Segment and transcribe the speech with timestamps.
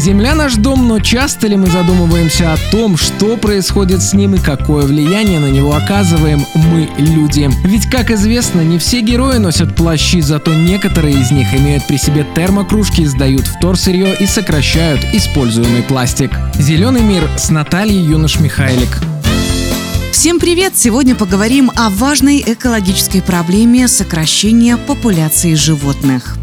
[0.00, 4.38] Земля наш дом, но часто ли мы задумываемся о том, что происходит с ним и
[4.38, 7.50] какое влияние на него оказываем мы, люди?
[7.66, 12.26] Ведь, как известно, не все герои носят плащи, зато некоторые из них имеют при себе
[12.34, 16.30] термокружки, сдают вторсырье и сокращают используемый пластик.
[16.54, 19.02] Зеленый мир с Натальей Юнош-Михайлик.
[20.12, 20.72] Всем привет!
[20.76, 26.39] Сегодня поговорим о важной экологической проблеме сокращения популяции животных.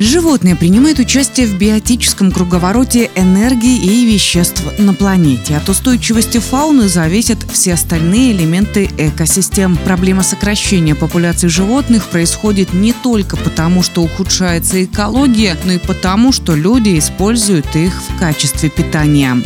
[0.00, 5.56] Животные принимают участие в биотическом круговороте энергии и веществ на планете.
[5.56, 9.76] От устойчивости фауны зависят все остальные элементы экосистем.
[9.76, 16.54] Проблема сокращения популяции животных происходит не только потому, что ухудшается экология, но и потому, что
[16.54, 19.42] люди используют их в качестве питания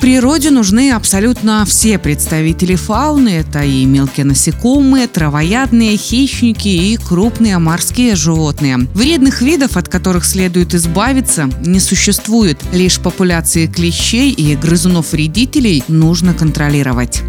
[0.00, 3.28] природе нужны абсолютно все представители фауны.
[3.28, 8.78] Это и мелкие насекомые, травоядные, хищники и крупные морские животные.
[8.94, 12.58] Вредных видов, от которых следует избавиться, не существует.
[12.72, 17.22] Лишь популяции клещей и грызунов-вредителей нужно контролировать.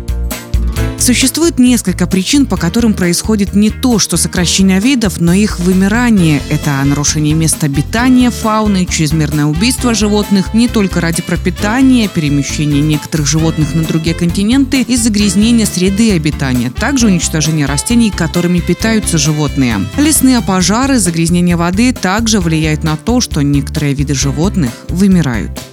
[1.00, 6.42] Существует несколько причин, по которым происходит не то, что сокращение видов, но их вымирание.
[6.50, 13.73] Это нарушение места обитания фауны, чрезмерное убийство животных не только ради пропитания, перемещение некоторых животных
[13.73, 19.77] на другие континенты и загрязнение среды обитания, также уничтожение растений, которыми питаются животные.
[19.97, 25.69] Лесные пожары, загрязнение воды также влияют на то, что некоторые виды животных вымирают.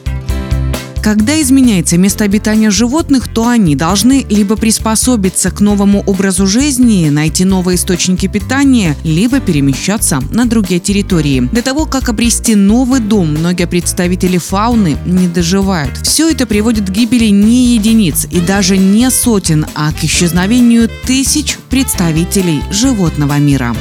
[1.07, 7.45] Когда изменяется место обитания животных, то они должны либо приспособиться к новому образу жизни, найти
[7.45, 11.49] новые источники питания, либо перемещаться на другие территории.
[11.53, 15.97] До того, как обрести новый дом, многие представители фауны не доживают.
[15.99, 21.57] Все это приводит к гибели не единиц и даже не сотен, а к исчезновению тысяч
[21.71, 23.77] представителей животного мира.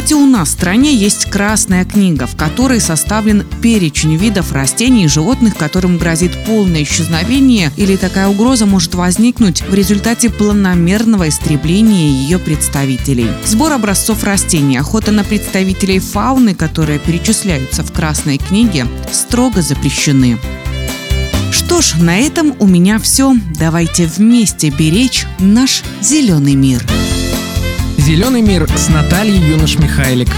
[0.00, 5.08] Кстати, у нас в стране есть Красная книга, в которой составлен перечень видов растений и
[5.08, 12.38] животных, которым грозит полное исчезновение или такая угроза может возникнуть в результате планомерного истребления ее
[12.38, 13.26] представителей.
[13.44, 20.38] Сбор образцов растений, охота на представителей фауны, которые перечисляются в Красной книге, строго запрещены.
[21.52, 23.34] Что ж, на этом у меня все.
[23.58, 26.86] Давайте вместе беречь наш зеленый мир.
[28.10, 30.30] «Зеленый мир» с Натальей Юнош-Михайлик.